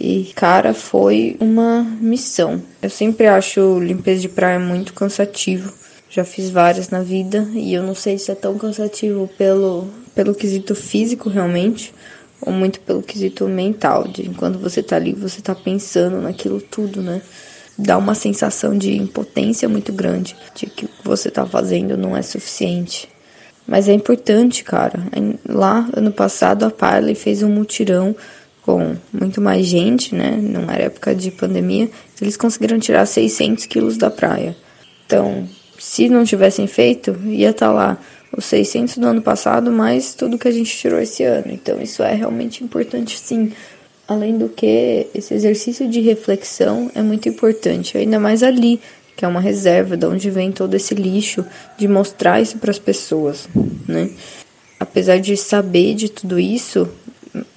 E, 0.00 0.32
cara, 0.34 0.72
foi 0.72 1.36
uma 1.40 1.82
missão. 1.82 2.62
Eu 2.80 2.90
sempre 2.90 3.26
acho 3.26 3.80
limpeza 3.80 4.20
de 4.20 4.28
praia 4.28 4.58
muito 4.58 4.94
cansativo. 4.94 5.72
Já 6.08 6.24
fiz 6.24 6.50
várias 6.50 6.88
na 6.88 7.02
vida 7.02 7.48
e 7.52 7.74
eu 7.74 7.82
não 7.82 7.94
sei 7.94 8.16
se 8.18 8.30
é 8.30 8.34
tão 8.34 8.56
cansativo 8.56 9.28
pelo, 9.36 9.88
pelo 10.14 10.34
quesito 10.34 10.74
físico 10.74 11.28
realmente 11.28 11.92
ou 12.40 12.52
muito 12.52 12.80
pelo 12.80 13.02
quesito 13.02 13.46
mental, 13.48 14.06
de 14.06 14.28
enquanto 14.28 14.58
você 14.58 14.82
tá 14.82 14.96
ali, 14.96 15.12
você 15.12 15.40
tá 15.40 15.54
pensando 15.54 16.20
naquilo 16.20 16.60
tudo, 16.60 17.02
né? 17.02 17.20
Dá 17.76 17.98
uma 17.98 18.14
sensação 18.14 18.76
de 18.76 18.96
impotência 18.96 19.68
muito 19.68 19.92
grande, 19.92 20.36
de 20.54 20.66
que 20.66 20.84
o 20.84 20.88
que 20.88 21.04
você 21.04 21.30
tá 21.30 21.44
fazendo 21.46 21.96
não 21.96 22.16
é 22.16 22.22
suficiente. 22.22 23.08
Mas 23.66 23.88
é 23.88 23.92
importante, 23.92 24.64
cara. 24.64 25.00
Lá, 25.46 25.88
ano 25.94 26.10
passado, 26.10 26.64
a 26.64 26.70
Parley 26.70 27.14
fez 27.14 27.42
um 27.42 27.50
mutirão 27.50 28.16
com 28.68 28.94
muito 29.10 29.40
mais 29.40 29.64
gente, 29.64 30.14
né? 30.14 30.38
Não 30.38 30.70
era 30.70 30.84
época 30.84 31.14
de 31.14 31.30
pandemia. 31.30 31.88
Eles 32.20 32.36
conseguiram 32.36 32.78
tirar 32.78 33.06
600 33.06 33.64
quilos 33.64 33.96
da 33.96 34.10
praia. 34.10 34.54
Então, 35.06 35.48
se 35.78 36.06
não 36.06 36.22
tivessem 36.22 36.66
feito, 36.66 37.16
ia 37.24 37.48
estar 37.48 37.68
tá 37.68 37.72
lá 37.72 37.98
os 38.30 38.44
600 38.44 38.98
do 38.98 39.06
ano 39.06 39.22
passado, 39.22 39.72
mais 39.72 40.12
tudo 40.12 40.36
que 40.36 40.46
a 40.46 40.50
gente 40.50 40.70
tirou 40.76 41.00
esse 41.00 41.24
ano. 41.24 41.46
Então, 41.50 41.80
isso 41.80 42.02
é 42.02 42.12
realmente 42.12 42.62
importante, 42.62 43.18
sim. 43.18 43.52
Além 44.06 44.36
do 44.36 44.50
que, 44.50 45.06
esse 45.14 45.32
exercício 45.32 45.88
de 45.88 46.02
reflexão 46.02 46.90
é 46.94 47.00
muito 47.00 47.26
importante, 47.26 47.96
ainda 47.96 48.20
mais 48.20 48.42
ali, 48.42 48.82
que 49.16 49.24
é 49.24 49.28
uma 49.28 49.40
reserva, 49.40 49.96
de 49.96 50.04
onde 50.04 50.28
vem 50.28 50.52
todo 50.52 50.74
esse 50.74 50.94
lixo, 50.94 51.42
de 51.78 51.88
mostrar 51.88 52.42
isso 52.42 52.58
para 52.58 52.70
as 52.70 52.78
pessoas, 52.78 53.48
né? 53.88 54.10
Apesar 54.78 55.18
de 55.18 55.38
saber 55.38 55.94
de 55.94 56.10
tudo 56.10 56.38
isso, 56.38 56.86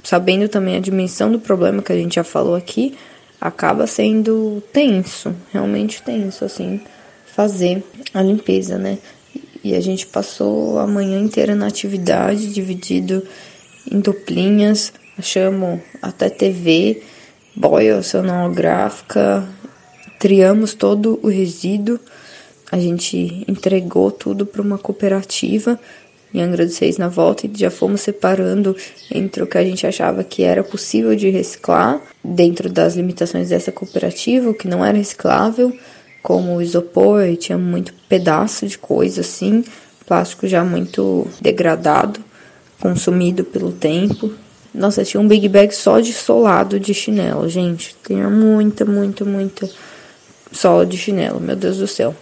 sabendo 0.04 0.48
também 0.48 0.76
a 0.76 0.80
dimensão 0.80 1.32
do 1.32 1.40
problema 1.40 1.82
que 1.82 1.92
a 1.92 1.96
gente 1.96 2.16
já 2.16 2.24
falou 2.24 2.56
aqui, 2.56 2.98
acaba 3.40 3.88
sendo 3.88 4.62
tenso, 4.72 5.34
realmente 5.52 6.02
tenso, 6.04 6.46
assim, 6.46 6.82
fazer 7.26 7.84
a 8.14 8.22
limpeza, 8.22 8.78
né? 8.78 9.00
E 9.64 9.76
a 9.76 9.80
gente 9.80 10.06
passou 10.08 10.80
a 10.80 10.88
manhã 10.88 11.20
inteira 11.20 11.56
na 11.56 11.68
atividade, 11.68 12.54
dividido 12.54 13.24
em 13.92 14.00
duplinhas, 14.00 14.94
achamos 15.18 15.80
até 16.02 16.30
TV, 16.30 17.04
boia 17.56 17.98
oceanográfica, 17.98 19.48
triamos 20.20 20.74
todo 20.74 21.20
o 21.24 21.28
resíduo, 21.28 22.00
a 22.72 22.80
gente 22.80 23.44
entregou 23.48 24.12
tudo 24.12 24.46
para 24.46 24.62
uma 24.62 24.78
cooperativa 24.78 25.80
em 26.34 26.42
Angra 26.42 26.66
dos 26.66 26.78
Reis 26.78 26.98
na 26.98 27.08
volta 27.08 27.46
e 27.46 27.52
já 27.54 27.70
fomos 27.70 28.02
separando 28.02 28.76
entre 29.10 29.44
o 29.44 29.48
que 29.48 29.58
a 29.58 29.64
gente 29.64 29.86
achava 29.86 30.24
que 30.24 30.44
era 30.44 30.64
possível 30.64 31.16
de 31.16 31.30
reciclar 31.30 32.02
dentro 32.24 32.70
das 32.70 32.96
limitações 32.96 33.50
dessa 33.50 33.72
cooperativa, 33.72 34.50
o 34.50 34.54
que 34.54 34.68
não 34.68 34.84
era 34.84 34.98
reciclável, 34.98 35.76
como 36.22 36.56
o 36.56 36.62
isopor, 36.62 37.26
e 37.26 37.36
tinha 37.36 37.58
muito 37.58 37.94
pedaço 38.08 38.68
de 38.68 38.78
coisa 38.78 39.22
assim, 39.22 39.64
plástico 40.06 40.48
já 40.48 40.64
muito 40.64 41.28
degradado, 41.42 42.20
consumido 42.80 43.44
pelo 43.44 43.72
tempo. 43.72 44.32
Nossa, 44.74 45.04
tinha 45.04 45.20
um 45.20 45.28
big 45.28 45.48
bag 45.50 45.76
só 45.76 46.00
de 46.00 46.14
solado 46.14 46.80
de 46.80 46.94
chinelo, 46.94 47.48
gente. 47.50 47.96
Tinha 48.06 48.30
muita, 48.30 48.86
muita, 48.86 49.26
muita 49.26 49.70
sola 50.52 50.86
de 50.86 50.98
chinelo, 50.98 51.40
meu 51.40 51.56
Deus 51.56 51.78
do 51.78 51.88
céu. 51.88 52.16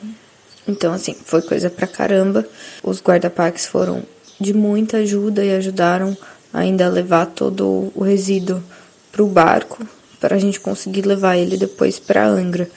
Então, 0.70 0.94
assim, 0.94 1.16
foi 1.26 1.42
coisa 1.42 1.68
pra 1.68 1.88
caramba. 1.88 2.46
Os 2.84 3.02
guarda-parques 3.02 3.66
foram 3.66 4.04
de 4.40 4.54
muita 4.54 4.98
ajuda 4.98 5.44
e 5.44 5.56
ajudaram 5.56 6.16
ainda 6.54 6.86
a 6.86 6.90
levar 6.90 7.26
todo 7.26 7.92
o 7.96 8.04
resíduo 8.04 8.64
pro 9.12 9.26
barco 9.26 9.86
para 10.20 10.36
a 10.36 10.40
gente 10.40 10.60
conseguir 10.60 11.02
levar 11.02 11.38
ele 11.38 11.58
depois 11.58 12.00
para 12.00 12.28
Angra. 12.28 12.70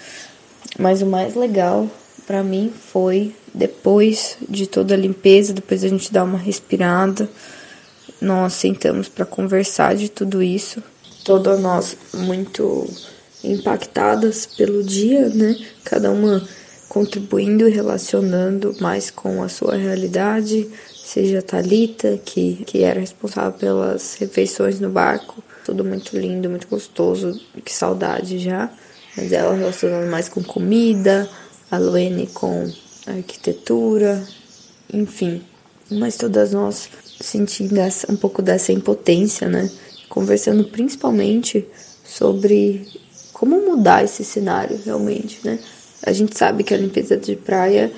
Mas 0.78 1.02
o 1.02 1.06
mais 1.06 1.34
legal 1.34 1.86
para 2.26 2.42
mim 2.42 2.72
foi 2.90 3.34
depois 3.52 4.38
de 4.48 4.66
toda 4.66 4.94
a 4.94 4.96
limpeza, 4.96 5.52
depois 5.52 5.84
a 5.84 5.88
gente 5.88 6.10
dar 6.10 6.24
uma 6.24 6.38
respirada, 6.38 7.28
nós 8.20 8.54
sentamos 8.54 9.06
para 9.08 9.26
conversar 9.26 9.94
de 9.96 10.08
tudo 10.08 10.42
isso. 10.42 10.82
Todas 11.24 11.60
nós 11.60 11.96
muito 12.14 12.88
impactadas 13.44 14.46
pelo 14.46 14.82
dia, 14.82 15.28
né? 15.28 15.56
Cada 15.84 16.10
uma 16.10 16.42
contribuindo 16.92 17.66
e 17.66 17.72
relacionando 17.72 18.76
mais 18.78 19.10
com 19.10 19.42
a 19.42 19.48
sua 19.48 19.76
realidade, 19.76 20.68
seja 20.94 21.38
a 21.38 21.42
Thalita, 21.42 22.20
que, 22.22 22.62
que 22.66 22.82
era 22.82 23.00
responsável 23.00 23.52
pelas 23.52 24.14
refeições 24.16 24.78
no 24.78 24.90
barco, 24.90 25.42
tudo 25.64 25.86
muito 25.86 26.14
lindo, 26.18 26.50
muito 26.50 26.68
gostoso, 26.68 27.40
que 27.64 27.72
saudade 27.72 28.38
já, 28.38 28.70
mas 29.16 29.32
ela 29.32 29.54
relacionando 29.54 30.10
mais 30.10 30.28
com 30.28 30.44
comida, 30.44 31.26
a 31.70 31.78
Luene 31.78 32.26
com 32.26 32.70
arquitetura, 33.06 34.22
enfim, 34.92 35.42
mas 35.90 36.18
todas 36.18 36.52
nós 36.52 36.90
sentindo 37.18 37.80
essa, 37.80 38.12
um 38.12 38.16
pouco 38.16 38.42
dessa 38.42 38.70
impotência, 38.70 39.48
né? 39.48 39.70
Conversando 40.10 40.64
principalmente 40.64 41.66
sobre 42.04 42.86
como 43.32 43.58
mudar 43.64 44.04
esse 44.04 44.22
cenário 44.22 44.78
realmente, 44.84 45.40
né? 45.42 45.58
A 46.04 46.12
gente 46.12 46.36
sabe 46.36 46.64
que 46.64 46.74
a 46.74 46.76
limpeza 46.76 47.16
de 47.16 47.36
praia 47.36 47.92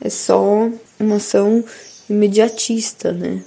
é 0.00 0.08
só 0.08 0.68
uma 0.98 1.16
ação 1.16 1.62
imediatista, 2.08 3.12
né? 3.12 3.42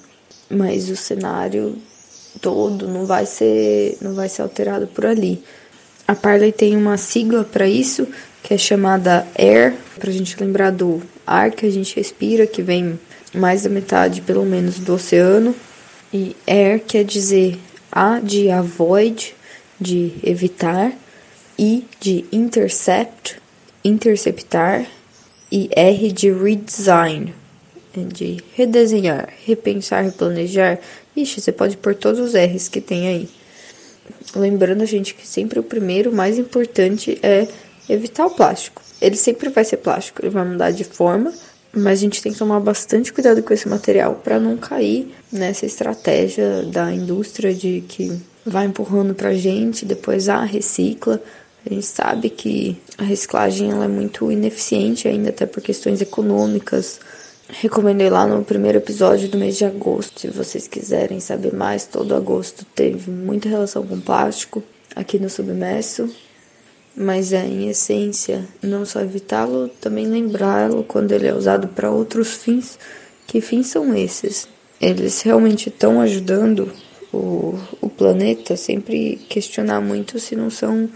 Mas 0.49 0.89
o 0.89 0.95
cenário 0.95 1.77
todo 2.41 2.87
não 2.87 3.05
vai 3.05 3.25
ser 3.25 3.97
não 4.01 4.13
vai 4.13 4.29
ser 4.29 4.41
alterado 4.41 4.87
por 4.87 5.05
ali. 5.05 5.43
A 6.07 6.13
Parley 6.15 6.51
tem 6.51 6.75
uma 6.75 6.97
sigla 6.97 7.43
para 7.43 7.67
isso, 7.67 8.07
que 8.43 8.53
é 8.53 8.57
chamada 8.57 9.25
AIR, 9.37 9.73
para 9.97 10.09
a 10.09 10.13
gente 10.13 10.35
lembrar 10.39 10.71
do 10.71 11.01
ar 11.25 11.51
que 11.51 11.65
a 11.65 11.71
gente 11.71 11.95
respira, 11.95 12.45
que 12.45 12.61
vem 12.61 12.99
mais 13.33 13.63
da 13.63 13.69
metade, 13.69 14.21
pelo 14.21 14.45
menos, 14.45 14.79
do 14.79 14.93
oceano. 14.93 15.55
E 16.13 16.35
AIR 16.45 16.81
quer 16.81 17.05
dizer 17.05 17.57
A 17.91 18.19
de 18.19 18.51
avoid, 18.51 19.33
de 19.79 20.13
evitar, 20.23 20.91
I 21.57 21.85
de 21.99 22.25
intercept, 22.31 23.37
interceptar 23.83 24.85
e 25.51 25.69
R 25.71 26.11
de 26.11 26.31
redesign, 26.31 27.33
de 27.95 28.43
redesenhar, 28.55 29.29
repensar, 29.45 30.03
replanejar. 30.03 30.79
Ixi, 31.15 31.41
você 31.41 31.51
pode 31.51 31.77
pôr 31.77 31.93
todos 31.93 32.19
os 32.19 32.33
R's 32.33 32.67
que 32.67 32.81
tem 32.81 33.07
aí. 33.07 33.29
Lembrando 34.35 34.81
a 34.81 34.85
gente 34.85 35.13
que 35.13 35.27
sempre 35.27 35.59
o 35.59 35.63
primeiro, 35.63 36.11
mais 36.11 36.39
importante 36.39 37.19
é 37.21 37.47
evitar 37.87 38.25
o 38.25 38.31
plástico. 38.31 38.81
Ele 38.99 39.15
sempre 39.15 39.49
vai 39.49 39.63
ser 39.63 39.77
plástico, 39.77 40.21
ele 40.21 40.31
vai 40.31 40.45
mudar 40.45 40.71
de 40.71 40.83
forma, 40.83 41.31
mas 41.71 41.99
a 41.99 42.01
gente 42.01 42.21
tem 42.21 42.31
que 42.31 42.39
tomar 42.39 42.59
bastante 42.59 43.13
cuidado 43.13 43.43
com 43.43 43.53
esse 43.53 43.67
material 43.67 44.15
para 44.23 44.39
não 44.39 44.57
cair 44.57 45.13
nessa 45.31 45.65
estratégia 45.65 46.63
da 46.63 46.91
indústria 46.91 47.53
de 47.53 47.83
que 47.87 48.19
vai 48.45 48.65
empurrando 48.65 49.13
pra 49.13 49.33
gente, 49.33 49.85
depois 49.85 50.29
ah, 50.29 50.43
recicla, 50.43 51.21
a 51.65 51.73
gente 51.73 51.85
sabe 51.85 52.29
que 52.29 52.77
a 52.97 53.03
reciclagem 53.03 53.71
ela 53.71 53.85
é 53.85 53.87
muito 53.87 54.29
ineficiente 54.31 55.07
ainda, 55.07 55.29
até 55.29 55.45
por 55.45 55.61
questões 55.61 56.01
econômicas. 56.01 56.99
Recomendei 57.47 58.09
lá 58.09 58.27
no 58.27 58.43
primeiro 58.43 58.79
episódio 58.79 59.29
do 59.29 59.37
mês 59.37 59.57
de 59.57 59.65
agosto. 59.65 60.21
Se 60.21 60.27
vocês 60.27 60.67
quiserem 60.67 61.19
saber 61.19 61.53
mais, 61.53 61.85
todo 61.85 62.15
agosto 62.15 62.65
teve 62.75 63.09
muita 63.09 63.47
relação 63.47 63.85
com 63.85 63.99
plástico 63.99 64.61
aqui 64.93 65.17
no 65.17 65.29
submerso. 65.29 66.09
Mas 66.95 67.31
é, 67.33 67.45
em 67.45 67.69
essência, 67.69 68.45
não 68.61 68.85
só 68.85 69.01
evitá-lo, 69.01 69.67
também 69.81 70.05
lembrá-lo 70.05 70.83
quando 70.83 71.11
ele 71.11 71.27
é 71.27 71.33
usado 71.33 71.69
para 71.69 71.89
outros 71.89 72.33
fins. 72.33 72.77
Que 73.25 73.39
fins 73.39 73.67
são 73.67 73.95
esses? 73.95 74.47
Eles 74.81 75.21
realmente 75.21 75.69
estão 75.69 76.01
ajudando 76.01 76.71
o, 77.11 77.57
o 77.81 77.89
planeta? 77.89 78.57
Sempre 78.57 79.15
questionar 79.29 79.79
muito 79.79 80.19
se 80.19 80.35
não 80.35 80.49
são 80.49 80.89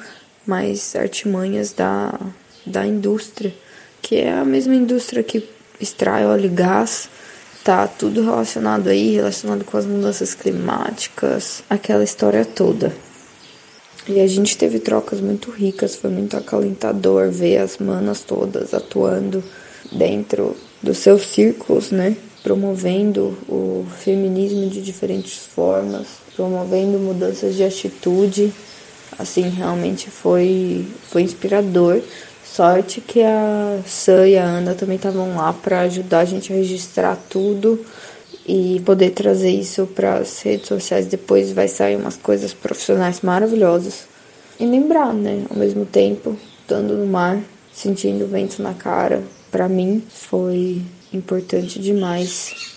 mais 0.48 0.96
artimanhas 0.96 1.74
da, 1.74 2.18
da 2.66 2.86
indústria, 2.86 3.54
que 4.02 4.16
é 4.16 4.32
a 4.32 4.46
mesma 4.46 4.74
indústria 4.74 5.22
que 5.22 5.48
extrai 5.80 6.26
óleo 6.26 6.46
e 6.46 6.50
gás, 6.50 7.10
tá 7.64 7.88
tudo 7.88 8.24
relacionado 8.24 8.88
aí, 8.88 9.16
relacionado 9.16 9.66
com 9.66 9.78
as 9.78 9.86
mudanças 9.86 10.34
climáticas, 10.34 11.64
aquela 11.70 12.04
história 12.04 12.46
toda. 12.46 12.94
E 14.08 14.22
a 14.22 14.28
gente 14.28 14.58
teve 14.58 14.80
trocas 14.80 15.20
muito 15.20 15.52
ricas, 15.52 15.96
foi 15.96 16.10
muito 16.10 16.38
acalentador 16.38 17.30
ver 17.30 17.58
as 17.58 17.78
manas 17.78 18.22
todas 18.22 18.74
atuando 18.74 19.44
dentro 19.92 20.56
dos 20.82 21.00
seus 21.00 21.24
círculos, 21.24 21.92
né? 21.92 22.16
Promovendo 22.42 23.38
o 23.50 23.86
feminismo 24.00 24.70
de 24.70 24.82
diferentes 24.82 25.38
formas, 25.38 26.08
promovendo 26.38 26.98
mudanças 26.98 27.56
de 27.56 27.66
atitude. 27.66 28.54
Assim, 29.18 29.50
realmente 29.50 30.10
foi, 30.10 30.86
foi 31.10 31.22
inspirador. 31.22 32.02
Sorte 32.44 33.02
que 33.02 33.22
a 33.22 33.80
Sam 33.86 34.28
e 34.28 34.38
a 34.38 34.44
Ana 34.44 34.74
também 34.74 34.96
estavam 34.96 35.36
lá 35.36 35.54
para 35.54 35.82
ajudar 35.82 36.20
a 36.20 36.26
gente 36.26 36.52
a 36.52 36.56
registrar 36.56 37.18
tudo 37.30 37.84
e 38.48 38.82
poder 38.86 39.12
trazer 39.12 39.52
isso 39.52 39.86
para 39.86 40.16
as 40.16 40.42
redes 40.42 40.68
sociais 40.68 41.06
depois 41.06 41.52
vai 41.52 41.68
sair 41.68 41.98
umas 41.98 42.16
coisas 42.16 42.54
profissionais 42.54 43.22
maravilhosas. 43.22 44.08
E 44.60 44.66
lembrar, 44.66 45.14
né, 45.14 45.46
ao 45.50 45.58
mesmo 45.58 45.86
tempo, 45.86 46.36
estando 46.62 46.96
no 46.96 47.06
mar, 47.06 47.40
sentindo 47.74 48.26
o 48.26 48.28
vento 48.28 48.62
na 48.62 48.74
cara, 48.74 49.22
para 49.52 49.68
mim 49.68 50.02
foi 50.10 50.82
importante 51.14 51.80
demais. 51.80 52.74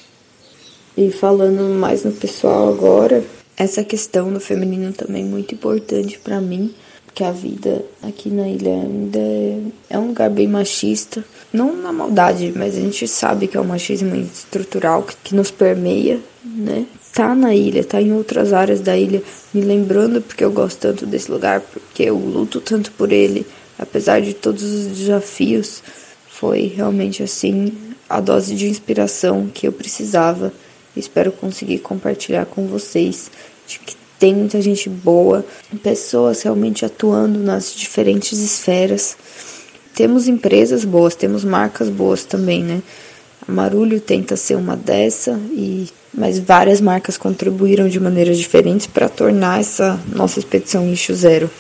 E 0.97 1.11
falando 1.11 1.63
mais 1.75 2.05
no 2.05 2.13
pessoal 2.13 2.69
agora, 2.69 3.25
essa 3.63 3.85
questão 3.85 4.33
do 4.33 4.41
feminino 4.41 4.93
também 4.93 5.23
é 5.23 5.27
muito 5.27 5.55
importante 5.55 6.19
para 6.19 6.41
mim, 6.41 6.75
porque 7.05 7.23
a 7.23 7.33
vida 7.33 7.85
aqui 8.03 8.31
na 8.31 8.49
ilha 8.49 8.73
ainda 8.73 9.19
é, 9.19 9.61
é 9.91 9.99
um 9.99 10.09
lugar 10.09 10.31
bem 10.31 10.49
machista 10.49 11.25
não 11.53 11.77
na 11.77 11.93
maldade, 11.93 12.53
mas 12.55 12.77
a 12.77 12.81
gente 12.81 13.07
sabe 13.09 13.49
que 13.49 13.57
é 13.57 13.61
um 13.61 13.65
machismo 13.65 14.15
estrutural 14.15 15.05
que, 15.25 15.35
nos 15.35 15.51
permeia, 15.51 16.21
né? 16.45 16.87
Tá 17.13 17.35
na 17.35 17.55
ilha, 17.55 17.83
tá 17.83 18.01
em 18.01 18.13
outras 18.13 18.53
áreas 18.53 18.81
da 18.81 18.97
ilha, 18.97 19.23
me 19.53 19.61
lembrando 19.61 20.23
porque 20.23 20.45
eu 20.45 20.53
gosto 20.53 20.79
tanto 20.79 21.05
desse 21.07 21.31
lugar, 21.31 21.61
porque 21.61 22.05
eu 22.05 22.17
luto 22.17 22.61
tanto 22.61 22.93
por 22.93 23.11
ele, 23.11 23.45
apesar 23.77 24.21
de 24.21 24.33
todos 24.33 24.63
os 24.63 24.87
desafios, 24.87 25.83
foi 26.29 26.73
realmente 26.75 27.23
assim 27.23 27.73
a 28.09 28.21
dose 28.21 28.55
de 28.55 28.69
inspiração 28.69 29.51
que 29.53 29.67
eu 29.67 29.73
precisava. 29.73 30.53
Espero 30.97 31.33
conseguir 31.33 31.79
compartilhar 31.79 32.47
com 32.47 32.67
vocês 32.67 33.31
que 33.79 33.95
tem 34.19 34.35
muita 34.35 34.61
gente 34.61 34.89
boa, 34.89 35.45
pessoas 35.83 36.43
realmente 36.43 36.85
atuando 36.85 37.39
nas 37.39 37.73
diferentes 37.73 38.39
esferas 38.39 39.17
temos 39.95 40.29
empresas 40.29 40.85
boas, 40.85 41.15
temos 41.15 41.45
marcas 41.45 41.89
boas 41.89 42.25
também, 42.25 42.63
né? 42.63 42.83
A 43.47 43.53
Marulho 43.53 44.01
tenta 44.01 44.37
ser 44.37 44.57
uma 44.57 44.77
dessa 44.77 45.39
e 45.51 45.89
mas 46.13 46.39
várias 46.39 46.81
marcas 46.81 47.17
contribuíram 47.17 47.87
de 47.87 48.01
maneiras 48.01 48.39
diferentes 48.39 48.87
para 48.87 49.09
tornar 49.09 49.61
essa 49.61 50.01
nossa 50.09 50.39
expedição 50.39 50.89
lixo 50.89 51.15
zero. 51.15 51.51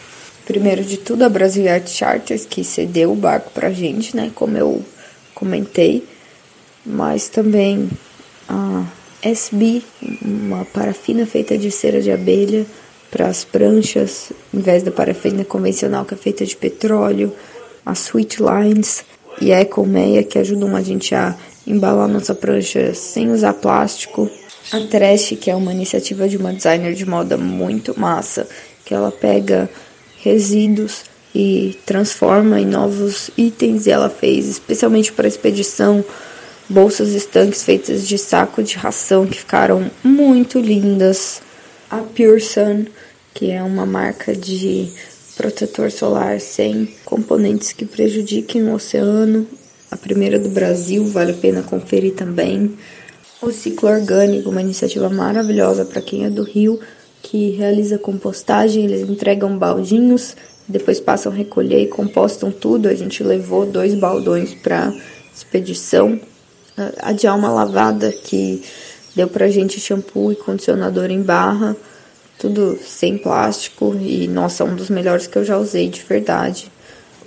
Primeiro 0.44 0.82
de 0.82 0.96
tudo, 0.96 1.22
a 1.22 1.28
Brasil 1.28 1.70
Art 1.70 1.86
Charters, 1.86 2.46
que 2.46 2.64
cedeu 2.64 3.12
o 3.12 3.14
barco 3.14 3.50
para 3.50 3.68
a 3.68 3.72
gente, 3.72 4.16
né? 4.16 4.32
Como 4.34 4.56
eu 4.56 4.82
comentei. 5.34 6.04
Mas 6.84 7.28
também 7.28 7.90
a 8.48 8.84
SB, 9.22 9.82
uma 10.22 10.64
parafina 10.64 11.26
feita 11.26 11.56
de 11.56 11.70
cera 11.70 12.00
de 12.00 12.10
abelha 12.10 12.66
para 13.10 13.26
as 13.26 13.44
pranchas, 13.44 14.32
em 14.54 14.60
vez 14.60 14.82
da 14.82 14.90
parafina 14.90 15.44
convencional 15.44 16.04
que 16.04 16.14
é 16.14 16.16
feita 16.16 16.44
de 16.46 16.56
petróleo 16.56 17.32
a 17.84 17.92
Sweet 17.92 18.38
Lines 18.42 19.04
e 19.40 19.52
a 19.52 19.60
Ecomeia, 19.60 20.22
que 20.22 20.38
ajudam 20.38 20.76
a 20.76 20.82
gente 20.82 21.14
a 21.14 21.36
embalar 21.66 22.08
nossa 22.08 22.34
prancha 22.34 22.94
sem 22.94 23.30
usar 23.30 23.54
plástico. 23.54 24.30
A 24.72 24.80
Trash, 24.80 25.34
que 25.40 25.50
é 25.50 25.56
uma 25.56 25.72
iniciativa 25.72 26.28
de 26.28 26.36
uma 26.36 26.52
designer 26.52 26.94
de 26.94 27.06
moda 27.06 27.36
muito 27.36 27.98
massa, 27.98 28.46
que 28.84 28.94
ela 28.94 29.10
pega 29.10 29.68
resíduos 30.22 31.04
e 31.34 31.78
transforma 31.86 32.60
em 32.60 32.66
novos 32.66 33.30
itens 33.36 33.86
e 33.86 33.90
ela 33.90 34.10
fez 34.10 34.48
especialmente 34.48 35.12
para 35.12 35.28
expedição 35.28 36.04
bolsas 36.70 37.08
estanques 37.08 37.64
feitas 37.64 38.06
de 38.06 38.16
saco 38.16 38.62
de 38.62 38.76
ração 38.76 39.26
que 39.26 39.40
ficaram 39.40 39.90
muito 40.04 40.60
lindas. 40.60 41.42
A 41.90 41.96
Pure 41.96 42.40
Sun, 42.40 42.86
que 43.34 43.50
é 43.50 43.60
uma 43.60 43.84
marca 43.84 44.32
de 44.36 44.88
protetor 45.36 45.90
solar 45.90 46.40
sem 46.40 46.94
componentes 47.04 47.72
que 47.72 47.84
prejudiquem 47.84 48.68
o 48.68 48.74
oceano. 48.74 49.44
A 49.90 49.96
primeira 49.96 50.38
do 50.38 50.48
Brasil, 50.48 51.04
vale 51.06 51.32
a 51.32 51.36
pena 51.36 51.62
conferir 51.62 52.14
também. 52.14 52.76
O 53.42 53.50
Ciclo 53.50 53.88
Orgânico, 53.88 54.50
uma 54.50 54.60
iniciativa 54.60 55.08
maravilhosa 55.08 55.84
para 55.84 56.00
quem 56.00 56.24
é 56.24 56.30
do 56.30 56.44
Rio, 56.44 56.78
que 57.20 57.50
realiza 57.50 57.98
compostagem. 57.98 58.84
Eles 58.84 59.08
entregam 59.08 59.58
baldinhos, 59.58 60.36
depois 60.68 61.00
passam 61.00 61.32
a 61.32 61.34
recolher 61.34 61.82
e 61.82 61.88
compostam 61.88 62.52
tudo. 62.52 62.88
A 62.88 62.94
gente 62.94 63.24
levou 63.24 63.66
dois 63.66 63.94
baldões 63.94 64.54
para 64.54 64.94
expedição. 65.34 66.20
A 66.98 67.12
Djalma 67.12 67.50
Lavada, 67.50 68.10
que 68.12 68.62
deu 69.14 69.28
pra 69.28 69.48
gente 69.48 69.80
shampoo 69.80 70.32
e 70.32 70.36
condicionador 70.36 71.10
em 71.10 71.22
barra 71.22 71.76
tudo 72.40 72.78
sem 72.82 73.18
plástico 73.18 73.94
e 74.00 74.26
nossa, 74.26 74.64
um 74.64 74.74
dos 74.74 74.88
melhores 74.88 75.26
que 75.26 75.36
eu 75.36 75.44
já 75.44 75.58
usei 75.58 75.88
de 75.88 76.02
verdade. 76.02 76.72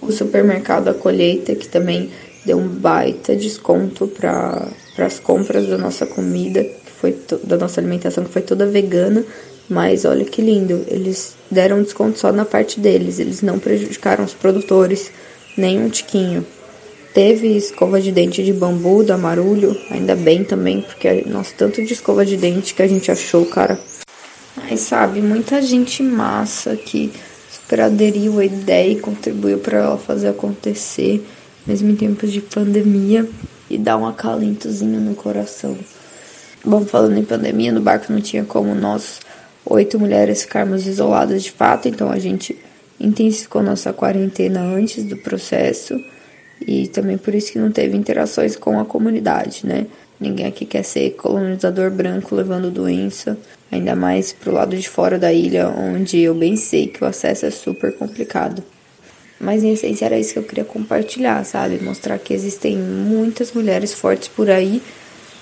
O 0.02 0.12
supermercado 0.12 0.88
A 0.88 0.94
Colheita, 0.94 1.54
que 1.54 1.68
também 1.68 2.10
deu 2.44 2.58
um 2.58 2.68
baita 2.68 3.36
desconto 3.36 4.08
para 4.08 4.68
as 4.98 5.20
compras 5.20 5.68
da 5.68 5.78
nossa 5.78 6.08
comida, 6.08 6.64
que 6.64 6.92
foi 7.00 7.16
da 7.44 7.58
nossa 7.58 7.80
alimentação, 7.80 8.24
que 8.24 8.32
foi 8.32 8.42
toda 8.42 8.66
vegana. 8.66 9.24
Mas 9.70 10.04
olha 10.04 10.26
que 10.26 10.42
lindo, 10.42 10.84
eles 10.88 11.36
deram 11.50 11.84
desconto 11.84 12.18
só 12.18 12.32
na 12.32 12.44
parte 12.44 12.80
deles, 12.80 13.20
eles 13.20 13.42
não 13.44 13.60
prejudicaram 13.60 14.26
os 14.26 14.34
produtores, 14.34 15.12
nem 15.56 15.80
um 15.80 15.90
tiquinho. 15.90 16.46
Teve 17.14 17.56
escova 17.56 18.02
de 18.02 18.12
dente 18.12 18.44
de 18.44 18.52
bambu 18.52 19.04
da 19.04 19.16
Marulho, 19.16 19.80
ainda 19.92 20.16
bem 20.16 20.44
também, 20.44 20.82
porque 20.82 21.24
nossa, 21.28 21.54
tanto 21.56 21.84
de 21.86 21.94
escova 21.94 22.26
de 22.26 22.36
dente 22.36 22.74
que 22.74 22.82
a 22.82 22.88
gente 22.88 23.12
achou, 23.12 23.46
cara, 23.46 23.80
mas 24.58 24.80
sabe, 24.80 25.22
muita 25.22 25.62
gente 25.62 26.02
massa 26.02 26.76
que 26.76 27.14
super 27.52 27.82
aderiu 27.82 28.40
à 28.40 28.46
ideia 28.46 28.94
e 28.94 29.00
contribuiu 29.00 29.60
para 29.60 29.78
ela 29.78 29.98
fazer 30.00 30.30
acontecer, 30.30 31.24
mesmo 31.68 31.92
em 31.92 31.96
tempos 31.96 32.32
de 32.32 32.42
pandemia, 32.42 33.30
e 33.70 33.78
dá 33.78 33.96
um 33.96 34.08
acalentozinho 34.08 35.00
no 35.00 35.14
coração. 35.14 35.78
Bom, 36.66 36.84
falando 36.84 37.20
em 37.20 37.24
pandemia, 37.24 37.72
no 37.72 37.80
barco 37.80 38.12
não 38.12 38.22
tinha 38.22 38.44
como 38.44 38.74
nós, 38.74 39.20
oito 39.64 40.00
mulheres, 40.00 40.42
ficarmos 40.42 40.88
isoladas 40.88 41.44
de 41.44 41.52
fato, 41.52 41.88
então 41.88 42.10
a 42.10 42.18
gente 42.18 42.58
intensificou 43.00 43.62
nossa 43.62 43.94
quarentena 43.94 44.62
antes 44.62 45.04
do 45.04 45.16
processo 45.18 46.04
e 46.68 46.88
também 46.88 47.18
por 47.18 47.34
isso 47.34 47.52
que 47.52 47.60
não 47.60 47.72
teve 47.72 47.96
interações 47.96 48.56
com 48.56 48.80
a 48.80 48.86
comunidade, 48.86 49.66
né? 49.66 49.88
Ninguém 50.20 50.46
aqui 50.46 50.66
quer 50.66 50.84
ser 50.84 51.12
colonizador 51.12 51.92
branco 51.92 52.36
levando 52.36 52.72
doença, 52.72 53.38
ainda 53.72 53.96
mais 53.96 54.32
pro 54.32 54.54
lado 54.54 54.78
de 54.78 54.88
fora 54.88 55.20
da 55.20 55.34
ilha, 55.34 55.68
onde 55.70 56.20
eu 56.20 56.34
bem 56.34 56.56
sei 56.56 56.88
que 56.88 57.04
o 57.04 57.08
acesso 57.08 57.46
é 57.46 57.52
super 57.52 57.94
complicado. 57.94 58.64
Mas 59.40 59.64
em 59.64 59.74
essência 59.74 60.06
era 60.06 60.18
isso 60.18 60.34
que 60.34 60.40
eu 60.40 60.44
queria 60.44 60.64
compartilhar, 60.64 61.44
sabe? 61.44 61.84
Mostrar 61.84 62.18
que 62.20 62.34
existem 62.34 62.78
muitas 62.78 63.52
mulheres 63.52 63.94
fortes 63.94 64.30
por 64.30 64.50
aí. 64.50 64.82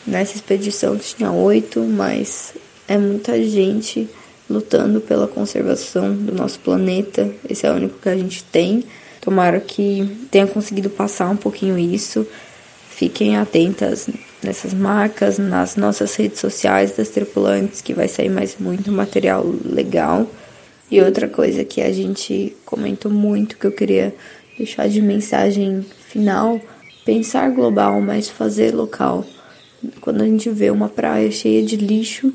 Nessa 0.08 0.36
expedição 0.36 0.98
tinha 0.98 1.32
oito, 1.32 1.82
mas 1.82 2.54
é 2.88 2.98
muita 2.98 3.42
gente 3.44 4.10
lutando 4.50 5.00
pela 5.00 5.28
conservação 5.28 6.16
do 6.16 6.34
nosso 6.34 6.60
planeta. 6.60 7.30
Esse 7.48 7.68
é 7.68 7.72
o 7.72 7.76
único 7.76 8.00
que 8.00 8.10
a 8.10 8.16
gente 8.16 8.44
tem. 8.46 8.84
Tomara 9.22 9.60
que 9.60 10.28
tenha 10.32 10.48
conseguido 10.48 10.90
passar 10.90 11.30
um 11.30 11.38
pouquinho 11.38 11.78
isso. 11.78 12.28
Fiquem 12.90 13.38
atentas 13.38 14.10
nessas 14.44 14.74
marcas, 14.74 15.38
nas 15.38 15.76
nossas 15.76 16.16
redes 16.16 16.40
sociais 16.40 16.92
das 16.98 17.10
tripulantes, 17.10 17.82
que 17.82 17.94
vai 17.94 18.08
sair 18.08 18.30
mais 18.30 18.58
muito 18.60 18.92
material 18.92 19.46
legal. 19.64 20.28
E 20.90 21.00
outra 21.00 21.28
coisa 21.28 21.64
que 21.64 21.82
a 21.82 21.92
gente 21.94 22.56
comentou 22.66 23.12
muito, 23.12 23.58
que 23.58 23.66
eu 23.66 23.72
queria 23.72 24.14
deixar 24.58 24.90
de 24.90 25.02
mensagem 25.02 25.86
final, 26.10 26.60
pensar 27.06 27.50
global, 27.52 28.02
mas 28.02 28.28
fazer 28.28 28.74
local. 28.74 29.26
Quando 30.02 30.22
a 30.22 30.26
gente 30.26 30.50
vê 30.50 30.70
uma 30.70 30.90
praia 30.90 31.32
cheia 31.32 31.64
de 31.64 31.76
lixo, 31.76 32.34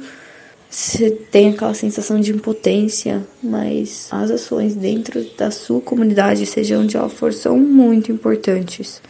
você 0.68 1.10
tem 1.10 1.50
aquela 1.50 1.74
sensação 1.74 2.20
de 2.20 2.32
impotência, 2.32 3.26
mas 3.42 4.08
as 4.10 4.30
ações 4.30 4.74
dentro 4.74 5.24
da 5.36 5.50
sua 5.50 5.80
comunidade, 5.80 6.44
seja 6.44 6.78
onde 6.78 6.96
ela 6.96 7.08
for, 7.08 7.32
são 7.32 7.56
muito 7.56 8.10
importantes. 8.10 9.00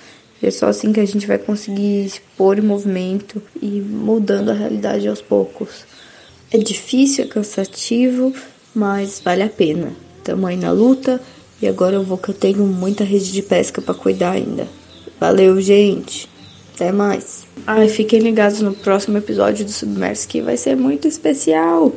É 0.43 0.51
só 0.51 0.69
assim 0.69 0.93
que 0.93 1.01
a 1.01 1.05
gente 1.07 1.27
vai 1.27 1.39
conseguir 1.39 2.09
se 2.11 2.21
pôr 2.37 2.59
em 2.59 2.63
movimento 2.63 3.43
e 3.61 3.81
mudando 3.81 4.51
a 4.51 4.55
realidade 4.55 5.09
aos 5.09 5.23
poucos. 5.23 5.87
É 6.53 6.59
difícil, 6.59 7.25
é 7.25 7.27
cansativo, 7.27 8.33
mas 8.75 9.21
vale 9.25 9.43
a 9.43 9.49
pena. 9.49 9.93
Estamos 10.19 10.45
aí 10.49 10.57
na 10.57 10.71
luta 10.71 11.21
e 11.61 11.67
agora 11.67 11.97
eu 11.97 12.03
vou 12.03 12.19
que 12.19 12.29
eu 12.29 12.35
tenho 12.35 12.67
muita 12.67 13.03
rede 13.03 13.33
de 13.33 13.43
pesca 13.43 13.81
para 13.81 13.95
cuidar 13.95 14.33
ainda. 14.33 14.69
Valeu, 15.19 15.61
gente. 15.61 16.29
Até 16.77 16.93
mais. 16.93 17.47
Ai, 17.67 17.89
fiquem 17.89 18.21
ligados 18.21 18.61
no 18.61 18.75
próximo 18.75 19.17
episódio 19.17 19.65
do 19.65 19.73
Submerso 19.73 20.29
que 20.29 20.43
vai 20.43 20.59
ser 20.59 20.77
muito 20.77 21.09
especial. 21.09 21.91